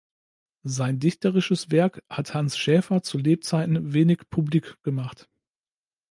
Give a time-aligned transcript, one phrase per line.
[0.65, 5.29] Sein dichterisches Werk hat Hanns Schaefer zu Lebzeiten wenig publik gemacht.